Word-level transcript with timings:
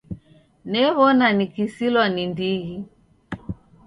New'ona 0.69 1.27
nikisilwa 1.37 2.05
ni 2.13 2.23
ndighi. 2.31 2.77